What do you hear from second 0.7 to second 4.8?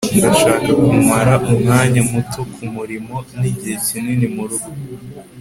kumara umwanya muto kumurimo nigihe kinini murugo